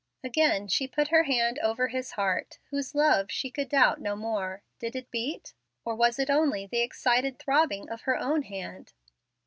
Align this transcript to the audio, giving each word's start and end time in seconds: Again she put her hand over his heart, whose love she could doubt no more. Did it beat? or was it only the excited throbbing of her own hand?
Again 0.23 0.67
she 0.67 0.87
put 0.87 1.09
her 1.09 1.21
hand 1.25 1.59
over 1.59 1.89
his 1.89 2.13
heart, 2.13 2.57
whose 2.71 2.95
love 2.95 3.29
she 3.29 3.51
could 3.51 3.69
doubt 3.69 4.01
no 4.01 4.15
more. 4.15 4.63
Did 4.79 4.95
it 4.95 5.11
beat? 5.11 5.53
or 5.85 5.93
was 5.95 6.17
it 6.17 6.31
only 6.31 6.65
the 6.65 6.81
excited 6.81 7.37
throbbing 7.37 7.87
of 7.87 8.01
her 8.01 8.17
own 8.17 8.41
hand? 8.41 8.93